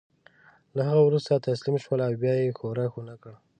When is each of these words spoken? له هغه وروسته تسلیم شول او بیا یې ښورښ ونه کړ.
له 0.75 0.81
هغه 0.89 1.01
وروسته 1.07 1.43
تسلیم 1.47 1.75
شول 1.83 1.99
او 2.07 2.13
بیا 2.21 2.33
یې 2.41 2.55
ښورښ 2.57 2.93
ونه 2.95 3.15
کړ. 3.21 3.33